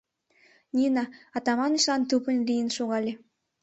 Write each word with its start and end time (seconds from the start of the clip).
—Нина 0.75 1.03
Атаманычлан 1.37 2.01
тупынь 2.09 2.45
лийын 2.47 2.69
шогале. 2.77 3.13